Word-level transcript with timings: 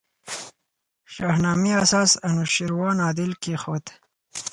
شاهنامې 1.13 1.71
اساس 1.83 2.11
انوشېروان 2.29 2.97
عادل 3.05 3.31
کښېښود. 3.41 3.85